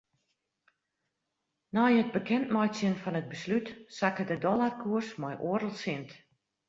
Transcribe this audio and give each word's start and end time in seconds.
Nei 1.73 1.93
it 2.01 2.09
bekendmeitsjen 2.15 2.95
fan 3.01 3.19
it 3.21 3.29
beslút 3.31 3.67
sakke 3.97 4.23
de 4.29 4.37
dollarkoers 4.45 5.09
mei 5.21 5.35
oardel 5.47 5.73
sint. 5.83 6.09